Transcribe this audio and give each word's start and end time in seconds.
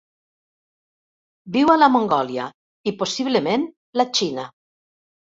Viu 1.59 1.73
a 1.75 1.77
la 1.83 1.91
Mongòlia 1.97 2.49
i, 2.93 2.97
possiblement, 3.05 3.71
la 4.03 4.11
Xina. 4.21 4.53